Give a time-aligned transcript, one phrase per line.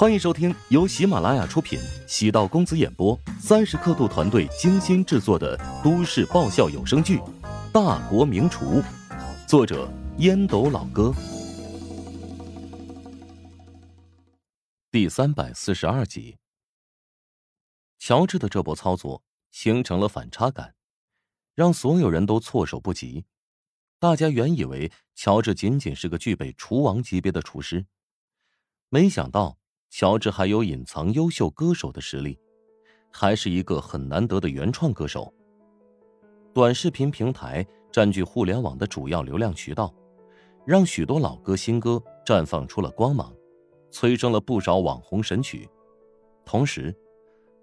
[0.00, 7.18] 欢迎收听由喜马拉雅出品、喜道公子演播、三十刻度团队精心制作的都市爆笑有声剧
[7.70, 8.80] 《大国名厨》，
[9.46, 11.12] 作者烟斗老哥，
[14.90, 16.38] 第三百四十二集。
[17.98, 20.74] 乔治的这波操作形成了反差感，
[21.54, 23.26] 让所有人都措手不及。
[23.98, 27.84] 大家原以为乔治仅仅是个具备厨王级别的厨师，
[28.88, 29.59] 没想到。
[29.90, 32.38] 乔治还有隐藏优秀歌手的实力，
[33.10, 35.34] 还是一个很难得的原创歌手。
[36.54, 39.92] 短视频平台占据互联网的主要流量渠道，
[40.64, 43.34] 让许多老歌新歌绽放出了光芒，
[43.90, 45.68] 催生了不少网红神曲。
[46.44, 46.96] 同时，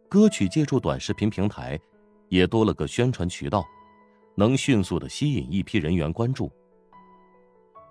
[0.09, 1.80] 歌曲借助短视频平台，
[2.28, 3.66] 也多了个宣传渠道，
[4.36, 6.52] 能迅速的吸引一批人员关注。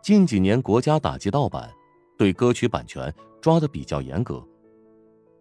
[0.03, 1.73] 近几年，国家打击盗版。
[2.19, 3.15] 对歌曲版权
[3.47, 4.45] 抓的比较严格，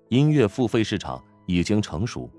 [0.10, 2.30] 音乐付费市场已经成熟，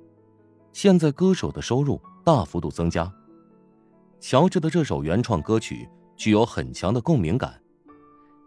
[0.73, 3.13] 现在歌手的收入大幅度增加。
[4.21, 7.61] 乔治的这首原创歌曲具有很强的共鸣感，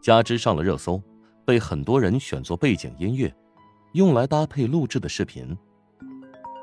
[0.02, 1.04] 加之上了热搜，
[1.46, 3.36] 被很多人选作背景音乐，
[3.92, 5.58] 用来搭配录制的视频。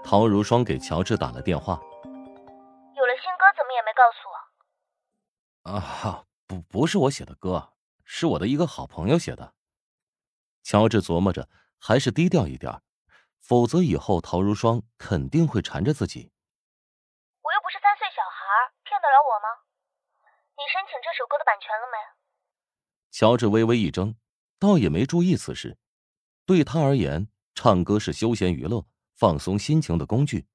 [0.03, 4.25] 陶如霜给乔治打了电话，有了新歌怎么也没告诉
[5.71, 5.71] 我？
[5.71, 7.75] 啊，不，不是我写的歌。
[8.07, 9.53] 是我的一个好朋友写的。
[10.67, 12.83] 乔治琢磨着，还是低调一点，
[13.39, 16.33] 否则以后陶如霜肯定会缠着自己。
[17.41, 19.63] 我又不是三岁小孩，骗得了我吗？
[20.57, 21.97] 你申请这首歌的版权了没？
[23.13, 24.17] 乔治微微一怔，
[24.59, 25.79] 倒也没注意此事。
[26.45, 30.49] 对他而言，唱歌是休闲娱乐、放松心情的工具。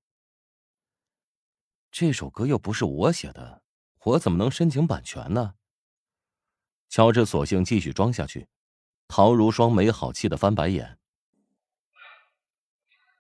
[1.89, 3.63] 这首歌又不是我写的，
[4.03, 5.55] 我怎么能申请版权呢？
[6.89, 8.49] 乔治索性继续装下去，
[9.11, 10.95] 陶如霜没好气的翻白眼。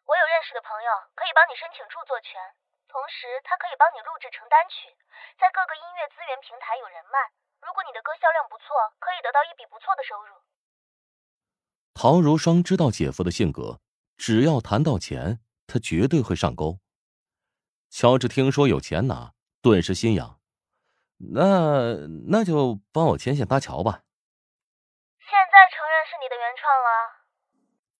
[0.07, 0.89] 我有认识的朋友
[1.19, 2.39] 可以帮你申请著作权，
[2.87, 4.87] 同时他可以帮你录制成单曲，
[5.35, 7.35] 在各个音乐资源平台有人脉。
[7.59, 8.71] 如果你的歌销量不错，
[9.03, 10.31] 可以得到一笔不错的收入。
[11.93, 13.83] 陶如霜知道姐夫的性格，
[14.15, 16.79] 只要谈到钱，他绝对会上钩。
[17.89, 20.39] 乔治听说有钱拿，顿时心痒。
[21.35, 24.07] 那那就帮我牵线搭桥吧。
[25.71, 26.89] 承认是你的原创了？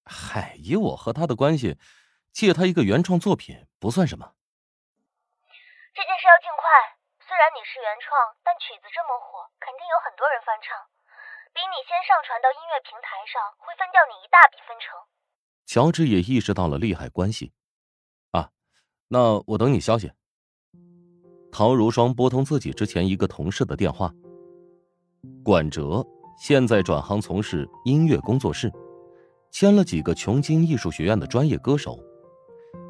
[0.04, 1.80] 嗨，以我和他的关系，
[2.32, 4.36] 借他一个原创作品不算什么。
[5.96, 6.68] 这件事要尽快。
[7.24, 8.12] 虽然你是原创，
[8.44, 10.76] 但曲子这么火，肯定有很多人翻唱。
[11.54, 15.00] 比你先上传到音乐平台上，会分掉你一大笔分成。
[15.66, 17.54] 乔治也意识到了利害关系。
[18.32, 18.52] 啊，
[19.08, 20.12] 那我等你消息。
[21.52, 24.12] 陶如霜拨通自己之前一个同事的电话。
[25.44, 26.06] 管哲
[26.42, 28.74] 现在转行从事音乐工作室，
[29.52, 32.04] 签了几个琼京艺术学院的专业歌手，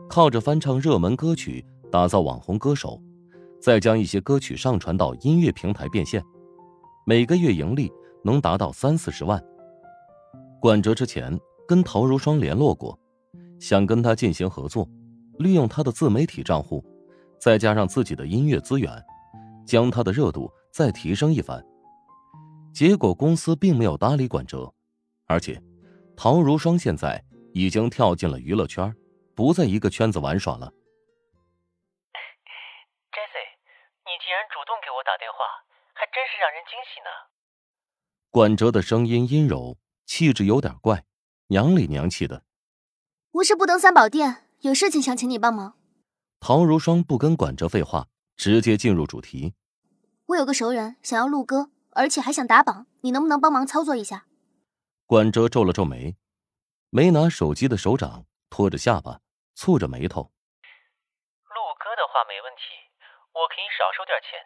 [0.08, 2.98] 靠着翻唱热门歌曲打造网红歌手，
[3.60, 6.24] 再将一些歌曲上传到音乐平台变现，
[7.06, 7.92] 每个月盈利
[8.24, 9.44] 能达到三四十万。
[10.62, 12.98] 管哲之前跟陶如霜联络过，
[13.60, 14.88] 想跟他进行合作，
[15.40, 16.82] 利用他的自媒体账户。
[17.38, 18.90] 再加上自己的音乐资源，
[19.66, 21.62] 将他的热度再提升一番。
[22.74, 24.74] 结果公司并没有搭理管哲，
[25.26, 25.62] 而且
[26.16, 27.24] 陶如霜现在
[27.54, 28.96] 已经跳进了娱乐圈，
[29.36, 30.72] 不在一个圈子玩耍了。
[33.12, 33.46] Jesse，
[34.06, 35.38] 你竟然主动给我打电话，
[35.94, 37.10] 还真是让人惊喜呢。
[38.30, 41.04] 管哲的声音阴柔，气质有点怪，
[41.48, 42.44] 娘里娘气的。
[43.32, 45.78] 无事不登三宝殿，有事情想请你帮忙。
[46.40, 49.54] 陶如霜不跟管哲废话，直接进入主题。
[50.28, 54.26] 我有个熟人想要录歌，而且还想打榜，你能不能帮忙操作一下？
[55.06, 56.16] 管哲皱了皱眉，
[56.90, 59.20] 没拿手机的手掌托着下巴，
[59.56, 60.32] 蹙着眉头。
[61.52, 62.64] 录歌的话没问题，
[63.36, 64.40] 我可以少收点钱，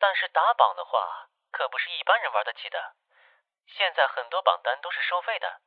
[0.00, 2.96] 但是打榜的话可不是一般人玩得起的。
[3.68, 5.60] 现在很多榜单都是收费的，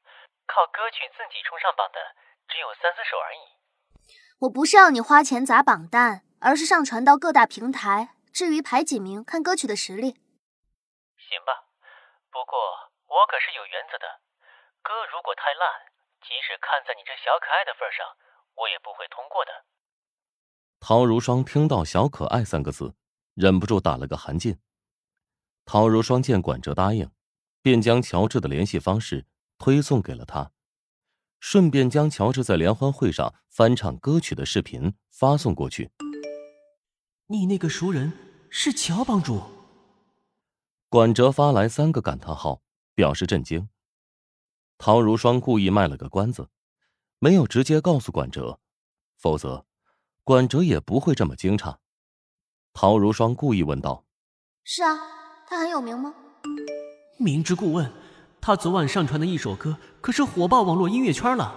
[0.49, 2.01] 靠歌曲自己冲上榜的
[2.49, 3.41] 只有三四首而已。
[4.45, 8.17] 我不是要你花钱砸榜单，而是上传到各大平台。
[8.33, 10.17] 至于排几名，看歌曲的实力。
[11.35, 11.67] 行吧，
[12.31, 12.55] 不过
[13.11, 14.07] 我可是有原则的。
[14.79, 15.67] 歌如果太烂，
[16.23, 18.07] 即使看在你这小可爱的份上，
[18.55, 19.51] 我也不会通过的。
[20.79, 22.95] 陶如霜听到“小可爱”三个字，
[23.33, 24.59] 忍不住打了个寒噤。
[25.65, 27.11] 陶如霜见管哲答应，
[27.61, 29.25] 便将乔治的联系方式
[29.57, 30.51] 推送给了他。
[31.41, 35.91] 顺便将乔治在联欢会上翻唱歌曲的视频发送过去。
[37.27, 39.41] 你那个熟人是乔帮主？
[40.95, 42.61] 管哲发来三个感叹号，
[42.93, 43.67] 表示震惊。
[44.77, 46.47] 陶如霜故意卖了个关子，
[47.19, 48.61] 没有直接告诉管哲，
[49.17, 49.65] 否则
[50.23, 51.75] 管哲也不会这么惊诧。
[52.73, 54.05] 陶如霜故意问道
[54.63, 54.97] ：“是啊，
[55.45, 56.13] 他很有名吗？”
[57.19, 57.91] 明知故问。
[58.39, 61.53] 他昨晚上传的一首歌可是火爆网络音乐圈了，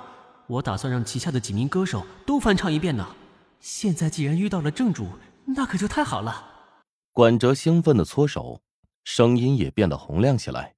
[0.48, 3.14] 我打算让旗下的几名歌手都翻唱一遍呢。
[3.60, 5.06] 现在既然遇到了正主，
[5.44, 6.44] 那可就太好了。
[7.12, 8.60] 管哲兴奋的搓手，
[9.10, 10.74] 声音也变得洪亮起来。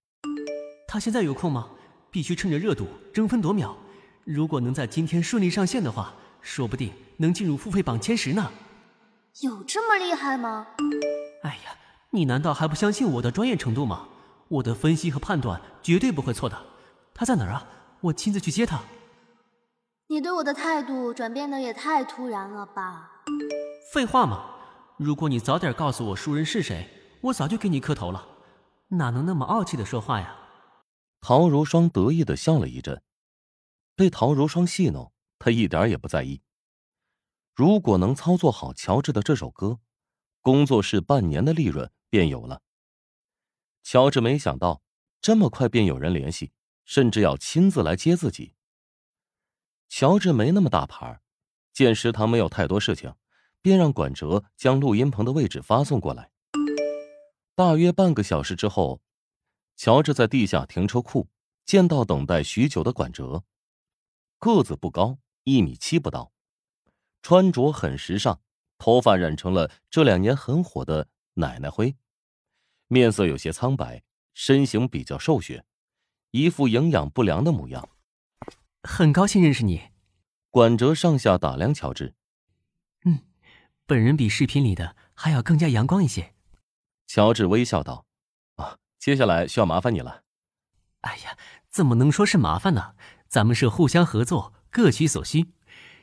[0.87, 1.69] 他现在有空吗？
[2.13, 3.77] 必须趁着热度争分夺秒。
[4.25, 8.53] 如果能在今天顺利上线的话，说不定能进入付费榜前十呢。
[9.41, 10.65] 有这么厉害吗？
[11.43, 11.77] 哎呀，
[12.11, 14.07] 你难道还不相信我的专业程度吗？
[14.47, 16.57] 我的分析和判断绝对不会错的。
[17.13, 17.67] 他在哪儿啊？
[18.01, 18.81] 我亲自去接他。
[20.07, 23.11] 你对我的态度转变的也太突然了吧？
[23.93, 24.45] 废话嘛！
[24.99, 26.89] 如果你早点告诉我熟人是谁，
[27.23, 28.27] 我早就给你磕头了。
[28.89, 30.37] 哪能那么傲气的说话呀？
[31.21, 33.03] 陶如霜得意的笑了一阵，
[33.95, 36.41] 被陶如霜戏弄，他一点也不在意。
[37.55, 39.79] 如果能操作好乔治的这首歌，
[40.41, 42.63] 工作室半年的利润便有了。
[43.83, 44.83] 乔治没想到
[45.21, 46.53] 这么快便有人联系，
[46.85, 48.55] 甚至要亲自来接自己。
[49.89, 51.21] 乔治没那么大牌，
[51.73, 53.15] 见食堂没有太多事情，
[53.61, 56.31] 便让管哲将录音棚的位置发送过来。
[57.61, 59.03] 大约半个小时之后，
[59.77, 61.29] 乔治在地下停车库
[61.67, 63.45] 见到等待许久的管哲，
[64.39, 66.33] 个子不高，一米七不到，
[67.21, 68.41] 穿着很时尚，
[68.79, 71.95] 头发染成了这两年很火的奶奶灰。
[72.89, 74.03] 面色有些苍白，
[74.33, 75.63] 身形比较瘦削，
[76.31, 77.91] 一副营养不良的模样。
[78.85, 79.83] 很高兴认识你，
[80.49, 82.15] 管哲上下打量乔治。
[83.05, 83.19] 嗯，
[83.85, 86.33] 本人比视频里的还要更加阳光一些。
[87.13, 88.07] 乔治微笑道
[88.55, 90.23] ：“啊，接下来需要麻烦你了。”
[91.03, 91.37] 哎呀，
[91.69, 92.95] 怎么能说是麻烦呢？
[93.27, 95.53] 咱们是互相合作，各取所需。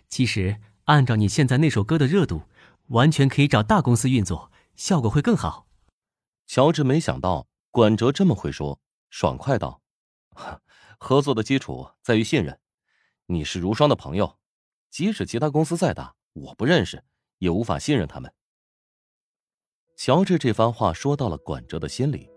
[0.09, 2.42] 其实按照你现在那首歌的热度，
[2.88, 5.65] 完全可以找大公司运作，效果会更好。
[6.45, 8.77] 乔治没想到管哲这么会说，
[9.10, 9.80] 爽快道
[11.00, 12.60] ：“合作的基础在于信任，
[13.27, 14.38] 你是如霜的朋友，
[14.89, 17.06] 即使其他公司再大，我不认识，
[17.38, 18.33] 也无法信任他们。”
[19.98, 22.30] 乔治这番话说到了管哲的心里，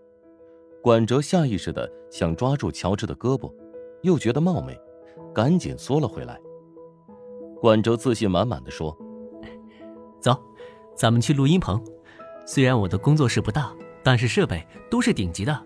[0.81, 3.53] 管哲下意识的想抓住乔治的胳膊，
[4.01, 4.75] 又觉得冒昧，
[5.31, 6.41] 赶紧缩了回来。
[7.61, 8.97] 管哲自信满满的说
[10.19, 10.35] ：“走，
[10.95, 11.79] 咱们去录音棚，
[12.47, 13.71] 虽然我的工作室不大。”
[14.03, 15.63] 但是设备都是顶级的。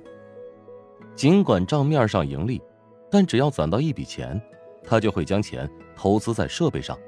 [1.16, 2.62] 尽管账面上盈利，
[3.10, 4.38] 但只要攒到一笔钱，
[4.84, 7.00] 他就会将钱投资在设备上。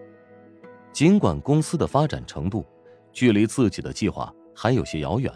[0.93, 2.65] 尽管公司的发展程度
[3.11, 5.31] 距离自己的计划还有些遥远，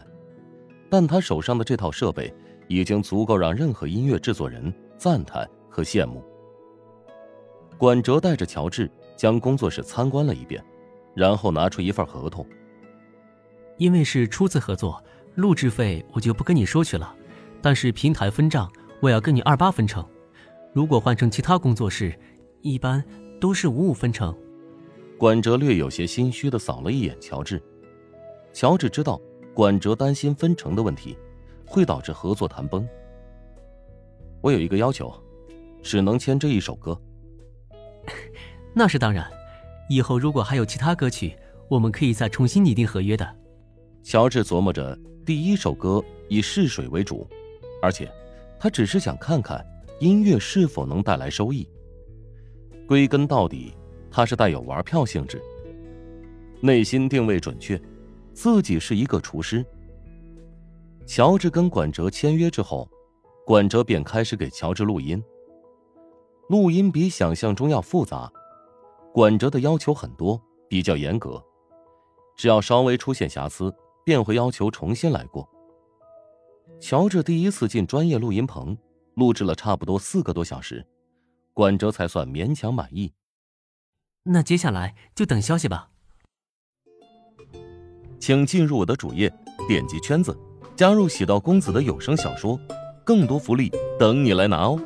[0.89, 2.33] 但他手上的这套设备
[2.67, 6.23] 已经足够让任何音乐制作人赞叹和羡慕。
[7.77, 10.63] 管哲带着乔治将工作室参观了一遍，
[11.13, 12.43] 然后拿出一份合同。
[13.77, 14.99] 因为是初次合作。
[15.35, 17.15] 录制费我就不跟你说去了，
[17.61, 18.69] 但是平台分账
[18.99, 20.03] 我要跟你二八分成。
[20.73, 22.13] 如果换成其他工作室，
[22.61, 23.01] 一般
[23.39, 24.35] 都是五五分成。
[25.17, 27.63] 管哲略有些心虚的扫了一眼乔治，
[28.53, 29.19] 乔治知道
[29.53, 31.17] 管哲担心分成的问题
[31.65, 32.87] 会导致合作谈崩。
[34.41, 35.13] 我有一个要求，
[35.81, 36.99] 只能签这一首歌。
[38.73, 39.29] 那是当然，
[39.89, 41.35] 以后如果还有其他歌曲，
[41.69, 43.35] 我们可以再重新拟定合约的。
[44.03, 44.97] 乔治琢磨着。
[45.23, 47.27] 第一首歌以试水为主，
[47.79, 48.11] 而且
[48.59, 49.63] 他只是想看看
[49.99, 51.69] 音乐是否能带来收益。
[52.87, 53.71] 归根到底，
[54.09, 55.39] 他是带有玩票性质。
[56.59, 57.79] 内心定位准确，
[58.41, 59.63] 自己是一个厨师。
[61.05, 62.89] 乔治跟管哲签约之后，
[63.45, 65.23] 管哲便开始给乔治录音。
[66.49, 68.31] 录音比想象中要复杂，
[69.13, 71.39] 管哲的要求很多，比较严格，
[72.35, 73.71] 只要稍微出现瑕疵。
[74.03, 75.47] 便会要求重新来过。
[76.79, 78.75] 乔治第一次进专业录音棚，
[79.13, 80.83] 录制了差不多四个多小时，
[81.53, 83.13] 管哲才算勉强满意。
[84.23, 85.90] 那接下来就等消息吧。
[88.21, 89.33] 请进入我的主页，
[89.67, 90.37] 点击圈子，
[90.75, 92.57] 加入喜道公子的有声小说，
[93.03, 94.79] 更多福利等你来拿哦。